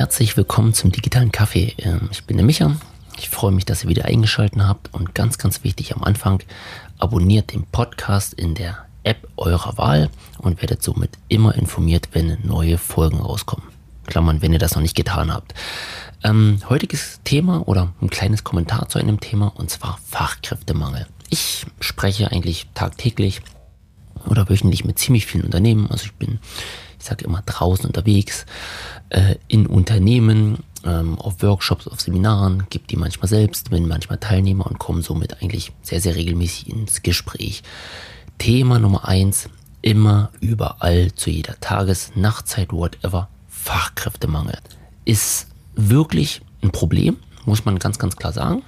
Herzlich 0.00 0.34
willkommen 0.38 0.72
zum 0.72 0.90
digitalen 0.90 1.30
Kaffee. 1.30 1.74
Ähm, 1.76 2.08
ich 2.10 2.24
bin 2.24 2.38
der 2.38 2.46
Micha. 2.46 2.74
Ich 3.18 3.28
freue 3.28 3.52
mich, 3.52 3.66
dass 3.66 3.84
ihr 3.84 3.90
wieder 3.90 4.06
eingeschaltet 4.06 4.58
habt 4.62 4.94
und 4.94 5.14
ganz, 5.14 5.36
ganz 5.36 5.62
wichtig 5.62 5.94
am 5.94 6.02
Anfang, 6.02 6.42
abonniert 6.96 7.52
den 7.52 7.64
Podcast 7.64 8.32
in 8.32 8.54
der 8.54 8.86
App 9.02 9.28
eurer 9.36 9.76
Wahl 9.76 10.08
und 10.38 10.62
werdet 10.62 10.82
somit 10.82 11.10
immer 11.28 11.54
informiert, 11.54 12.08
wenn 12.12 12.38
neue 12.42 12.78
Folgen 12.78 13.18
rauskommen. 13.18 13.66
Klammern, 14.06 14.40
wenn 14.40 14.54
ihr 14.54 14.58
das 14.58 14.74
noch 14.74 14.80
nicht 14.80 14.96
getan 14.96 15.30
habt. 15.30 15.52
Ähm, 16.24 16.60
heutiges 16.70 17.20
Thema 17.24 17.68
oder 17.68 17.92
ein 18.00 18.08
kleines 18.08 18.42
Kommentar 18.42 18.88
zu 18.88 18.98
einem 18.98 19.20
Thema 19.20 19.52
und 19.54 19.68
zwar 19.68 19.98
Fachkräftemangel. 20.06 21.08
Ich 21.28 21.66
spreche 21.78 22.32
eigentlich 22.32 22.68
tagtäglich 22.72 23.42
oder 24.24 24.48
wöchentlich 24.48 24.86
mit 24.86 24.98
ziemlich 24.98 25.26
vielen 25.26 25.44
Unternehmen. 25.44 25.90
Also 25.90 26.06
ich 26.06 26.14
bin, 26.14 26.38
ich 27.00 27.06
sage 27.06 27.24
immer 27.24 27.42
draußen 27.44 27.86
unterwegs, 27.86 28.46
äh, 29.08 29.36
in 29.48 29.66
Unternehmen, 29.66 30.58
ähm, 30.84 31.18
auf 31.18 31.42
Workshops, 31.42 31.88
auf 31.88 32.00
Seminaren, 32.00 32.66
gebe 32.70 32.86
die 32.86 32.96
manchmal 32.96 33.28
selbst, 33.28 33.70
bin 33.70 33.88
manchmal 33.88 34.18
Teilnehmer 34.18 34.66
und 34.66 34.78
komme 34.78 35.02
somit 35.02 35.42
eigentlich 35.42 35.72
sehr, 35.82 36.00
sehr 36.00 36.14
regelmäßig 36.14 36.68
ins 36.68 37.02
Gespräch. 37.02 37.62
Thema 38.38 38.78
Nummer 38.78 39.08
eins, 39.08 39.48
immer, 39.82 40.30
überall, 40.40 41.12
zu 41.14 41.30
jeder 41.30 41.58
Tages-, 41.60 42.12
Nachtzeit, 42.14 42.72
whatever, 42.72 43.28
Fachkräftemangel. 43.48 44.58
Ist 45.04 45.48
wirklich 45.74 46.42
ein 46.62 46.70
Problem, 46.70 47.16
muss 47.46 47.64
man 47.64 47.78
ganz, 47.78 47.98
ganz 47.98 48.16
klar 48.16 48.32
sagen. 48.32 48.62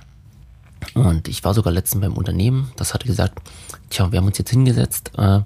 Und 0.94 1.28
ich 1.28 1.44
war 1.44 1.54
sogar 1.54 1.72
letztens 1.72 2.00
beim 2.00 2.14
Unternehmen, 2.14 2.72
das 2.76 2.92
hatte 2.92 3.06
gesagt, 3.06 3.40
tja, 3.90 4.10
wir 4.10 4.18
haben 4.18 4.26
uns 4.26 4.38
jetzt 4.38 4.50
hingesetzt, 4.50 5.12
äh, 5.16 5.40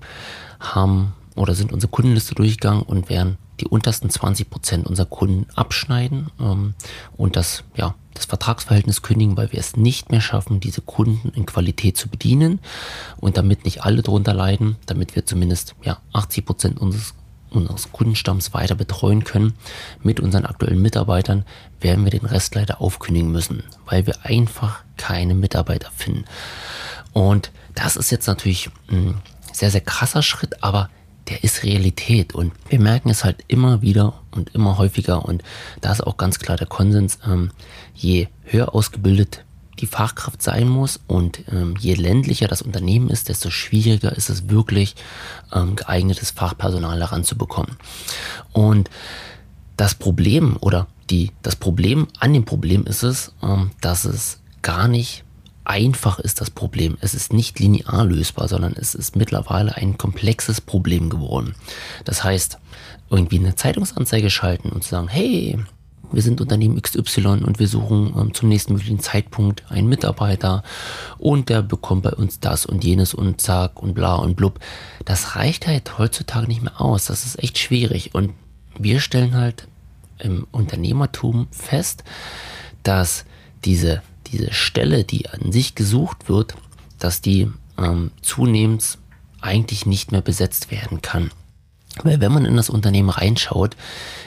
haben 0.61 1.13
oder 1.37 1.55
sind 1.55 1.73
unsere 1.73 1.91
Kundenliste 1.91 2.35
durchgegangen 2.35 2.83
und 2.83 3.09
werden 3.09 3.39
die 3.61 3.67
untersten 3.67 4.11
20 4.11 4.51
Prozent 4.51 4.87
unserer 4.87 5.07
Kunden 5.07 5.47
abschneiden 5.55 6.31
ähm, 6.41 6.75
und 7.17 7.37
das, 7.37 7.65
ja, 7.75 7.95
das 8.15 8.27
Vertragsverhältnis 8.27 9.03
kündigen, 9.03 9.37
weil 9.37 9.53
wir 9.53 9.61
es 9.61 9.77
nicht 9.77 10.11
mehr 10.11 10.21
schaffen, 10.21 10.61
diese 10.61 10.81
Kunden 10.81 11.31
in 11.31 11.47
Qualität 11.47 11.97
zu 11.97 12.09
bedienen 12.09 12.61
und 13.19 13.37
damit 13.37 13.65
nicht 13.65 13.85
alle 13.85 14.03
drunter 14.03 14.35
leiden, 14.35 14.77
damit 14.87 15.15
wir 15.15 15.27
zumindest 15.27 15.75
ja, 15.83 15.99
80 16.13 16.45
Prozent 16.45 16.81
unseres, 16.81 17.15
unseres 17.51 17.93
Kundenstamms 17.93 18.53
weiter 18.55 18.75
betreuen 18.75 19.25
können 19.25 19.55
mit 20.03 20.21
unseren 20.21 20.47
aktuellen 20.47 20.81
Mitarbeitern, 20.81 21.45
werden 21.81 22.05
wir 22.05 22.11
den 22.11 22.27
Rest 22.27 22.55
leider 22.55 22.81
aufkündigen 22.81 23.31
müssen, 23.31 23.63
weil 23.87 24.07
wir 24.07 24.25
einfach 24.25 24.83
keine 24.97 25.35
Mitarbeiter 25.35 25.91
finden. 25.95 26.25
Und 27.13 27.51
das 27.75 27.97
ist 27.97 28.11
jetzt 28.11 28.27
natürlich 28.27 28.71
ein 28.91 29.15
sehr, 29.53 29.71
sehr 29.71 29.81
krasser 29.81 30.23
Schritt, 30.23 30.63
aber 30.63 30.91
der 31.29 31.43
ist 31.45 31.63
Realität 31.63 32.35
und 32.35 32.53
wir 32.69 32.81
merken 32.81 33.11
es 33.11 33.25
halt 33.25 33.45
immer 33.49 33.83
wieder 33.83 34.15
und 34.31 34.55
immer 34.55 34.79
häufiger 34.79 35.25
und 35.25 35.43
da 35.81 35.93
ist 35.93 36.07
auch 36.07 36.17
ganz 36.17 36.39
klar 36.39 36.57
der 36.57 36.67
Konsens, 36.67 37.19
ähm, 37.27 37.51
je 37.95 38.29
höher 38.45 38.75
ausgebildet 38.75 39.45
die 39.79 39.87
Fachkraft 39.87 40.43
sein 40.43 40.69
muss 40.69 41.01
und 41.07 41.43
ähm, 41.53 41.75
je 41.79 41.95
ländlicher 41.95 42.49
das 42.49 42.63
Unternehmen 42.63 43.11
ist, 43.11 43.29
desto 43.29 43.51
schwieriger 43.51 44.17
ist 44.17 44.31
es 44.31 44.49
wirklich 44.49 44.95
ähm, 45.53 45.77
geeignetes 45.77 46.31
Fachpersonal 46.31 46.99
heranzubekommen. 46.99 47.77
Und 48.53 48.91
das 49.77 49.95
Problem 49.95 50.57
oder 50.61 50.87
die, 51.11 51.33
das 51.43 51.57
Problem 51.57 52.09
an 52.19 52.33
dem 52.33 52.45
Problem 52.45 52.87
ist 52.87 53.03
es, 53.03 53.33
ähm, 53.43 53.71
dass 53.81 54.05
es 54.05 54.41
gar 54.63 54.89
nicht 54.89 55.25
einfach 55.67 56.19
ist 56.19 56.41
das 56.41 56.51
Problem. 56.51 56.97
Es 57.01 57.15
ist 57.15 57.33
nicht 57.33 57.59
linear 57.59 58.05
lösbar, 58.05 58.49
sondern 58.49 58.75
es 58.75 58.95
ist 58.95 59.17
mittlerweile 59.17 59.77
ein 59.77 59.99
komplexes 59.99 60.61
Problem 60.61 61.11
geworden. 61.11 61.55
Das 62.05 62.25
heißt, 62.25 62.59
irgendwie 63.11 63.39
eine 63.39 63.55
Zeitungsanzeige 63.55 64.31
schalten 64.31 64.71
und 64.71 64.85
sagen, 64.85 65.09
hey, 65.09 65.59
wir 66.13 66.23
sind 66.23 66.41
Unternehmen 66.41 66.81
XY 66.81 67.43
und 67.45 67.59
wir 67.59 67.69
suchen 67.69 68.15
ähm, 68.17 68.35
zum 68.35 68.49
nächsten 68.49 68.75
möglichen 68.75 69.01
Zeitpunkt 69.01 69.65
einen 69.71 69.89
Mitarbeiter 69.89 70.63
und 71.19 71.49
der 71.49 71.63
bekommt 71.63 72.03
bei 72.03 72.13
uns 72.13 72.39
das 72.41 72.65
und 72.65 72.85
jenes 72.85 73.13
und 73.13 73.41
zack 73.41 73.83
und 73.83 73.95
bla 73.95 74.15
und 74.15 74.37
blub. 74.37 74.61
Das 75.05 75.37
reicht 75.37 75.67
halt 75.67 75.99
heutzutage 75.99 76.47
nicht 76.47 76.63
mehr 76.63 76.81
aus. 76.81 77.07
Das 77.07 77.25
ist 77.25 77.43
echt 77.43 77.59
schwierig. 77.59 78.15
Und 78.15 78.33
wir 78.79 79.01
stellen 79.01 79.35
halt 79.35 79.67
im 80.19 80.47
Unternehmertum 80.53 81.49
fest, 81.51 82.05
dass 82.83 83.25
diese 83.65 84.03
diese 84.27 84.53
Stelle, 84.53 85.05
die 85.05 85.29
an 85.29 85.53
sich 85.53 85.75
gesucht 85.75 86.29
wird, 86.29 86.55
dass 86.99 87.21
die 87.21 87.51
ähm, 87.79 88.11
zunehmend 88.23 88.99
eigentlich 89.41 89.87
nicht 89.87 90.13
mehr 90.13 90.23
besetzt 90.23 90.71
werden 90.71 91.03
kann. 91.03 91.31
Weil 92.03 92.21
wenn 92.21 92.33
man 92.33 92.45
in 92.45 92.57
das 92.57 92.69
Unternehmen 92.69 93.11
reinschaut, 93.11 93.77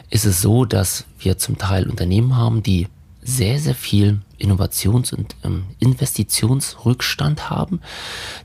ist 0.09 0.25
es 0.25 0.41
so, 0.41 0.65
dass 0.65 1.05
wir 1.19 1.37
zum 1.37 1.57
Teil 1.57 1.87
Unternehmen 1.87 2.35
haben, 2.35 2.63
die 2.63 2.87
sehr, 3.21 3.59
sehr 3.59 3.75
viel 3.75 4.21
Innovations- 4.39 5.13
und 5.13 5.35
ähm, 5.43 5.65
Investitionsrückstand 5.79 7.49
haben, 7.49 7.81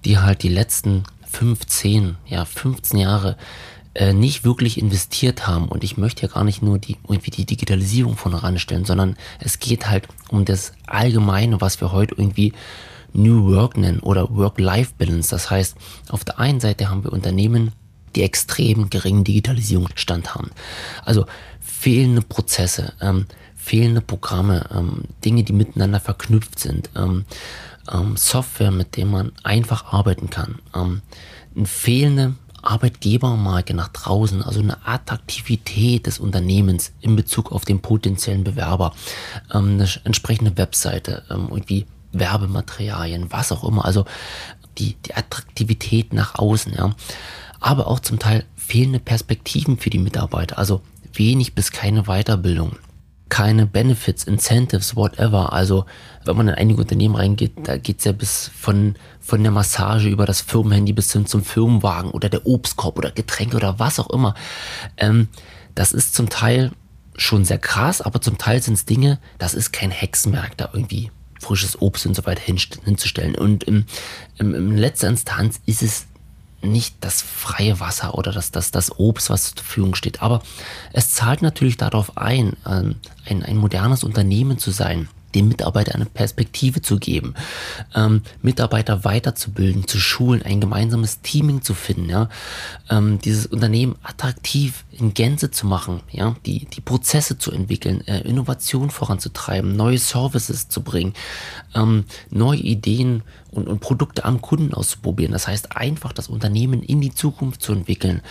die 0.04 0.18
halt 0.18 0.42
die 0.42 0.48
letzten 0.48 1.04
15, 1.30 2.16
ja 2.26 2.44
15 2.44 2.98
Jahre 2.98 3.36
äh, 3.94 4.12
nicht 4.12 4.44
wirklich 4.44 4.78
investiert 4.78 5.46
haben. 5.46 5.68
Und 5.68 5.84
ich 5.84 5.96
möchte 5.96 6.22
ja 6.22 6.28
gar 6.32 6.44
nicht 6.44 6.62
nur 6.62 6.78
die, 6.78 6.96
irgendwie 7.08 7.30
die 7.30 7.46
Digitalisierung 7.46 8.16
von 8.16 8.32
heranstellen, 8.32 8.84
sondern 8.84 9.16
es 9.40 9.58
geht 9.58 9.88
halt 9.88 10.08
um 10.28 10.44
das 10.44 10.72
Allgemeine, 10.86 11.60
was 11.60 11.80
wir 11.80 11.92
heute 11.92 12.14
irgendwie 12.16 12.52
New 13.12 13.52
Work 13.52 13.76
nennen 13.76 14.00
oder 14.00 14.34
Work-Life-Balance. 14.34 15.30
Das 15.30 15.50
heißt, 15.50 15.76
auf 16.08 16.24
der 16.24 16.38
einen 16.38 16.60
Seite 16.60 16.90
haben 16.90 17.04
wir 17.04 17.12
Unternehmen, 17.12 17.72
die 18.16 18.22
extrem 18.22 18.90
geringen 18.90 19.24
Digitalisierungsstand 19.24 20.34
haben. 20.34 20.50
Also 21.04 21.26
fehlende 21.60 22.22
Prozesse, 22.22 22.92
ähm, 23.00 23.26
fehlende 23.54 24.00
Programme, 24.00 24.68
ähm, 24.74 25.04
Dinge, 25.24 25.42
die 25.42 25.52
miteinander 25.52 26.00
verknüpft 26.00 26.58
sind, 26.58 26.90
ähm, 26.96 27.24
ähm, 27.92 28.16
Software, 28.16 28.70
mit 28.70 28.96
dem 28.96 29.10
man 29.10 29.32
einfach 29.42 29.92
arbeiten 29.92 30.30
kann, 30.30 30.58
ähm, 30.74 31.02
eine 31.56 31.66
fehlende 31.66 32.34
Arbeitgebermarke 32.66 33.74
nach 33.74 33.88
draußen, 33.88 34.42
also 34.42 34.60
eine 34.60 34.86
Attraktivität 34.86 36.06
des 36.06 36.18
Unternehmens 36.18 36.92
in 37.00 37.16
Bezug 37.16 37.52
auf 37.52 37.64
den 37.64 37.80
potenziellen 37.80 38.44
Bewerber, 38.44 38.94
ähm, 39.52 39.74
eine 39.74 39.88
entsprechende 40.04 40.56
Webseite, 40.56 41.24
ähm, 41.30 41.48
irgendwie 41.50 41.86
Werbematerialien, 42.12 43.32
was 43.32 43.52
auch 43.52 43.64
immer, 43.64 43.84
also 43.84 44.04
die, 44.78 44.94
die 45.06 45.14
Attraktivität 45.14 46.12
nach 46.12 46.36
außen, 46.36 46.74
ja. 46.74 46.94
Aber 47.60 47.86
auch 47.86 48.00
zum 48.00 48.18
Teil 48.18 48.44
fehlende 48.56 48.98
Perspektiven 48.98 49.78
für 49.78 49.90
die 49.90 49.98
Mitarbeiter, 49.98 50.58
also 50.58 50.82
wenig 51.12 51.54
bis 51.54 51.70
keine 51.72 52.04
Weiterbildung 52.04 52.76
keine 53.34 53.66
Benefits, 53.66 54.22
Incentives, 54.22 54.94
whatever. 54.94 55.52
Also 55.52 55.86
wenn 56.24 56.36
man 56.36 56.46
in 56.46 56.54
einige 56.54 56.80
Unternehmen 56.82 57.16
reingeht, 57.16 57.50
da 57.64 57.78
geht's 57.78 58.04
ja 58.04 58.12
bis 58.12 58.48
von, 58.56 58.94
von 59.18 59.42
der 59.42 59.50
Massage 59.50 60.08
über 60.08 60.24
das 60.24 60.40
Firmenhandy 60.40 60.92
bis 60.92 61.12
hin 61.12 61.26
zum 61.26 61.42
Firmenwagen 61.42 62.12
oder 62.12 62.28
der 62.28 62.46
Obstkorb 62.46 62.96
oder 62.96 63.10
Getränke 63.10 63.56
oder 63.56 63.80
was 63.80 63.98
auch 63.98 64.08
immer. 64.10 64.36
Ähm, 64.98 65.26
das 65.74 65.90
ist 65.90 66.14
zum 66.14 66.28
Teil 66.28 66.70
schon 67.16 67.44
sehr 67.44 67.58
krass, 67.58 68.00
aber 68.00 68.20
zum 68.20 68.38
Teil 68.38 68.62
sind 68.62 68.74
es 68.74 68.84
Dinge, 68.84 69.18
das 69.38 69.54
ist 69.54 69.72
kein 69.72 69.90
Hexenwerk, 69.90 70.56
da 70.56 70.70
irgendwie 70.72 71.10
frisches 71.40 71.82
Obst 71.82 72.06
und 72.06 72.14
so 72.14 72.24
weiter 72.26 72.40
hinzustellen. 72.40 73.34
Und 73.34 73.64
im, 73.64 73.84
im, 74.38 74.54
in 74.54 74.76
letzter 74.76 75.08
Instanz 75.08 75.60
ist 75.66 75.82
es 75.82 76.06
nicht 76.64 76.96
das 77.00 77.22
freie 77.22 77.80
Wasser 77.80 78.14
oder 78.14 78.32
das, 78.32 78.50
das, 78.50 78.70
das 78.70 78.98
Obst, 78.98 79.30
was 79.30 79.54
zur 79.54 79.64
Verfügung 79.64 79.94
steht. 79.94 80.22
Aber 80.22 80.42
es 80.92 81.12
zahlt 81.12 81.42
natürlich 81.42 81.76
darauf 81.76 82.16
ein, 82.16 82.54
ein, 82.64 82.96
ein 83.24 83.56
modernes 83.56 84.04
Unternehmen 84.04 84.58
zu 84.58 84.70
sein 84.70 85.08
den 85.34 85.48
Mitarbeitern 85.48 85.96
eine 85.96 86.06
Perspektive 86.06 86.82
zu 86.82 86.98
geben, 86.98 87.34
ähm, 87.94 88.22
Mitarbeiter 88.42 89.04
weiterzubilden, 89.04 89.86
zu 89.86 89.98
schulen, 89.98 90.42
ein 90.42 90.60
gemeinsames 90.60 91.20
Teaming 91.22 91.62
zu 91.62 91.74
finden, 91.74 92.08
ja, 92.08 92.28
ähm, 92.90 93.18
dieses 93.18 93.46
Unternehmen 93.46 93.96
attraktiv 94.02 94.84
in 94.92 95.14
Gänze 95.14 95.50
zu 95.50 95.66
machen, 95.66 96.00
ja, 96.10 96.36
die, 96.46 96.66
die 96.66 96.80
Prozesse 96.80 97.38
zu 97.38 97.50
entwickeln, 97.50 98.06
äh, 98.06 98.20
Innovation 98.20 98.90
voranzutreiben, 98.90 99.76
neue 99.76 99.98
Services 99.98 100.68
zu 100.68 100.82
bringen, 100.82 101.14
ähm, 101.74 102.04
neue 102.30 102.60
Ideen 102.60 103.22
und, 103.50 103.68
und 103.68 103.80
Produkte 103.80 104.24
am 104.24 104.40
Kunden 104.40 104.74
auszuprobieren. 104.74 105.32
Das 105.32 105.48
heißt, 105.48 105.76
einfach 105.76 106.12
das 106.12 106.28
Unternehmen 106.28 106.82
in 106.82 107.00
die 107.00 107.14
Zukunft 107.14 107.62
zu 107.62 107.72
entwickeln. 107.72 108.22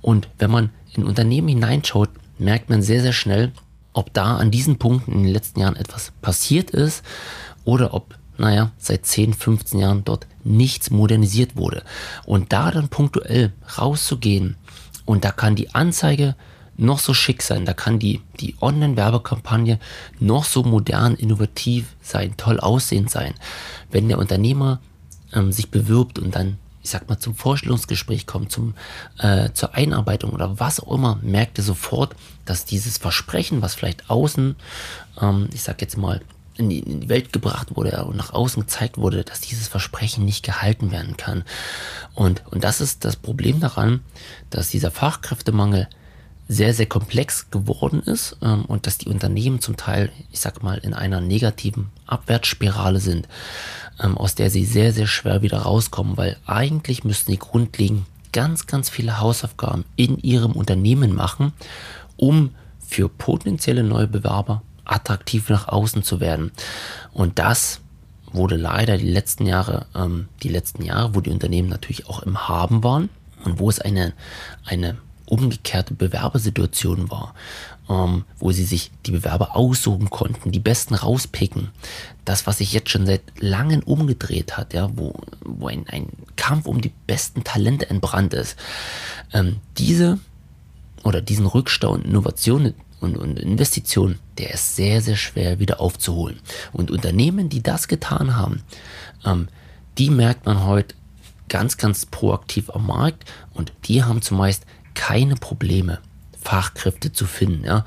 Und 0.00 0.28
wenn 0.38 0.50
man 0.50 0.70
in 0.94 1.04
Unternehmen 1.04 1.48
hineinschaut, 1.48 2.10
merkt 2.38 2.70
man 2.70 2.82
sehr, 2.82 3.02
sehr 3.02 3.12
schnell, 3.12 3.52
ob 3.92 4.12
da 4.12 4.36
an 4.36 4.50
diesen 4.50 4.78
Punkten 4.78 5.12
in 5.12 5.22
den 5.24 5.32
letzten 5.32 5.60
Jahren 5.60 5.76
etwas 5.76 6.12
passiert 6.22 6.70
ist 6.70 7.02
oder 7.64 7.94
ob, 7.94 8.14
naja, 8.36 8.70
seit 8.78 9.06
10, 9.06 9.34
15 9.34 9.80
Jahren 9.80 10.04
dort 10.04 10.26
nichts 10.44 10.90
modernisiert 10.90 11.56
wurde. 11.56 11.82
Und 12.24 12.52
da 12.52 12.70
dann 12.70 12.88
punktuell 12.88 13.52
rauszugehen 13.78 14.56
und 15.04 15.24
da 15.24 15.32
kann 15.32 15.56
die 15.56 15.74
Anzeige 15.74 16.36
noch 16.76 17.00
so 17.00 17.12
schick 17.12 17.42
sein, 17.42 17.64
da 17.64 17.72
kann 17.72 17.98
die, 17.98 18.20
die 18.38 18.54
Online-Werbekampagne 18.60 19.80
noch 20.20 20.44
so 20.44 20.62
modern, 20.62 21.16
innovativ 21.16 21.96
sein, 22.00 22.34
toll 22.36 22.60
aussehend 22.60 23.10
sein. 23.10 23.34
Wenn 23.90 24.08
der 24.08 24.18
Unternehmer 24.18 24.80
ähm, 25.32 25.50
sich 25.50 25.70
bewirbt 25.70 26.20
und 26.20 26.36
dann 26.36 26.58
ich 26.88 26.92
sag 26.92 27.06
mal, 27.06 27.18
zum 27.18 27.34
Vorstellungsgespräch 27.34 28.26
kommt, 28.26 28.50
zum, 28.50 28.74
äh, 29.18 29.50
zur 29.52 29.74
Einarbeitung 29.74 30.30
oder 30.30 30.58
was 30.58 30.80
auch 30.80 30.90
immer, 30.94 31.18
merkt 31.20 31.58
ihr 31.58 31.64
sofort, 31.64 32.16
dass 32.46 32.64
dieses 32.64 32.96
Versprechen, 32.96 33.60
was 33.60 33.74
vielleicht 33.74 34.08
außen, 34.08 34.56
ähm, 35.20 35.50
ich 35.52 35.62
sag 35.62 35.82
jetzt 35.82 35.98
mal, 35.98 36.22
in 36.56 36.70
die, 36.70 36.78
in 36.78 37.00
die 37.02 37.08
Welt 37.10 37.30
gebracht 37.34 37.76
wurde 37.76 38.06
und 38.06 38.16
nach 38.16 38.32
außen 38.32 38.62
gezeigt 38.62 38.96
wurde, 38.96 39.22
dass 39.22 39.40
dieses 39.42 39.68
Versprechen 39.68 40.24
nicht 40.24 40.46
gehalten 40.46 40.90
werden 40.90 41.18
kann. 41.18 41.44
Und, 42.14 42.42
und 42.50 42.64
das 42.64 42.80
ist 42.80 43.04
das 43.04 43.16
Problem 43.16 43.60
daran, 43.60 44.00
dass 44.48 44.68
dieser 44.68 44.90
Fachkräftemangel 44.90 45.88
sehr, 46.48 46.72
sehr 46.72 46.86
komplex 46.86 47.50
geworden 47.50 48.00
ist 48.00 48.38
ähm, 48.40 48.64
und 48.64 48.86
dass 48.86 48.96
die 48.96 49.08
Unternehmen 49.08 49.60
zum 49.60 49.76
Teil, 49.76 50.10
ich 50.32 50.40
sag 50.40 50.62
mal, 50.62 50.78
in 50.78 50.94
einer 50.94 51.20
negativen 51.20 51.90
Abwärtsspirale 52.06 52.98
sind, 53.00 53.28
ähm, 54.00 54.16
aus 54.16 54.34
der 54.34 54.50
sie 54.50 54.64
sehr, 54.64 54.92
sehr 54.92 55.06
schwer 55.06 55.42
wieder 55.42 55.58
rauskommen, 55.58 56.16
weil 56.16 56.36
eigentlich 56.46 57.04
müssten 57.04 57.32
die 57.32 57.38
grundlegend 57.38 58.06
ganz, 58.32 58.66
ganz 58.66 58.90
viele 58.90 59.20
Hausaufgaben 59.20 59.84
in 59.96 60.18
ihrem 60.18 60.52
Unternehmen 60.52 61.14
machen, 61.14 61.52
um 62.16 62.50
für 62.86 63.08
potenzielle 63.08 63.82
neue 63.82 64.06
Bewerber 64.06 64.62
attraktiv 64.84 65.48
nach 65.50 65.68
außen 65.68 66.02
zu 66.02 66.20
werden. 66.20 66.52
Und 67.12 67.38
das 67.38 67.80
wurde 68.32 68.56
leider 68.56 68.96
die 68.96 69.10
letzten 69.10 69.46
Jahre, 69.46 69.86
ähm, 69.94 70.28
die 70.42 70.48
letzten 70.48 70.82
Jahre, 70.82 71.14
wo 71.14 71.20
die 71.20 71.30
Unternehmen 71.30 71.68
natürlich 71.68 72.08
auch 72.08 72.22
im 72.22 72.48
Haben 72.48 72.82
waren 72.84 73.08
und 73.44 73.58
wo 73.58 73.68
es 73.68 73.80
eine, 73.80 74.12
eine 74.64 74.96
umgekehrte 75.28 75.94
Bewerbersituation 75.94 77.10
war, 77.10 77.34
ähm, 77.88 78.24
wo 78.38 78.52
sie 78.52 78.64
sich 78.64 78.90
die 79.06 79.12
Bewerber 79.12 79.56
aussuchen 79.56 80.10
konnten, 80.10 80.52
die 80.52 80.58
besten 80.58 80.94
rauspicken. 80.94 81.70
Das, 82.24 82.46
was 82.46 82.58
sich 82.58 82.72
jetzt 82.72 82.90
schon 82.90 83.06
seit 83.06 83.22
langem 83.38 83.80
umgedreht 83.80 84.56
hat, 84.56 84.74
ja, 84.74 84.90
wo, 84.94 85.14
wo 85.44 85.68
ein, 85.68 85.86
ein 85.88 86.08
Kampf 86.36 86.66
um 86.66 86.80
die 86.80 86.92
besten 87.06 87.44
Talente 87.44 87.88
entbrannt 87.88 88.34
ist. 88.34 88.56
Ähm, 89.32 89.56
diese 89.78 90.18
oder 91.04 91.20
diesen 91.20 91.46
Rückstau 91.46 91.92
und 91.92 92.04
Innovationen 92.04 92.74
und, 93.00 93.16
und 93.16 93.38
Investitionen, 93.38 94.18
der 94.38 94.54
ist 94.54 94.76
sehr, 94.76 95.00
sehr 95.00 95.16
schwer 95.16 95.58
wieder 95.58 95.80
aufzuholen. 95.80 96.40
Und 96.72 96.90
Unternehmen, 96.90 97.48
die 97.48 97.62
das 97.62 97.88
getan 97.88 98.36
haben, 98.36 98.62
ähm, 99.24 99.48
die 99.98 100.10
merkt 100.10 100.46
man 100.46 100.64
heute 100.64 100.94
ganz, 101.48 101.76
ganz 101.76 102.06
proaktiv 102.06 102.70
am 102.70 102.86
Markt 102.86 103.24
und 103.54 103.72
die 103.84 104.04
haben 104.04 104.22
zumeist 104.22 104.64
keine 104.98 105.36
Probleme, 105.36 106.00
Fachkräfte 106.42 107.12
zu 107.12 107.24
finden. 107.24 107.64
Ja. 107.64 107.86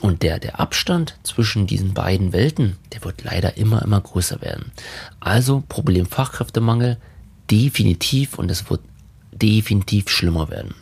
Und 0.00 0.22
der, 0.22 0.38
der 0.38 0.60
Abstand 0.60 1.18
zwischen 1.24 1.66
diesen 1.66 1.94
beiden 1.94 2.32
Welten, 2.32 2.76
der 2.92 3.04
wird 3.04 3.22
leider 3.24 3.56
immer, 3.56 3.82
immer 3.82 4.00
größer 4.00 4.40
werden. 4.40 4.72
Also 5.20 5.62
Problem 5.68 6.06
Fachkräftemangel 6.06 6.96
definitiv 7.50 8.38
und 8.38 8.50
es 8.50 8.70
wird 8.70 8.80
definitiv 9.32 10.08
schlimmer 10.08 10.48
werden. 10.48 10.74